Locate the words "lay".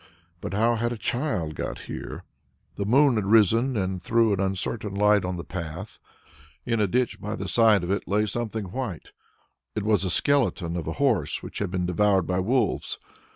8.07-8.25